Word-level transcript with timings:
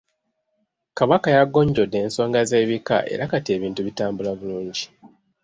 Kabaka 0.97 1.27
yagonjodde 1.37 1.97
ensonga 2.05 2.39
z'ebika 2.49 2.97
era 3.13 3.23
kati 3.31 3.49
ebintu 3.57 3.79
bitambula 3.87 4.31
bulungi. 4.39 4.85